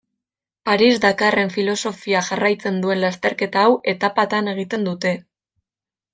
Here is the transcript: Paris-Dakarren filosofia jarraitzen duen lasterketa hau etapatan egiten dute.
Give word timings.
Paris-Dakarren 0.69 1.51
filosofia 1.55 2.21
jarraitzen 2.31 2.81
duen 2.87 3.01
lasterketa 3.05 3.67
hau 3.67 3.77
etapatan 3.95 4.53
egiten 4.57 4.91
dute. 4.91 5.15